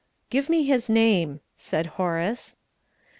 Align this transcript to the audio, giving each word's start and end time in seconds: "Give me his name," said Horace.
"Give 0.31 0.49
me 0.49 0.63
his 0.63 0.89
name," 0.89 1.41
said 1.55 1.85
Horace. 1.85 2.57